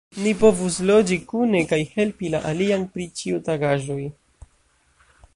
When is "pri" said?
2.95-3.05